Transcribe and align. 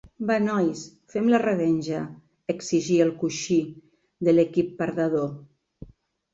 Va 0.29 0.35
nois, 0.43 0.79
fem 1.15 1.29
la 1.33 1.39
revenja! 1.43 1.99
—exigí 2.55 2.99
el 3.07 3.13
coixí 3.21 3.61
de 4.29 4.37
l'equip 4.37 4.77
perdedor. 4.83 5.33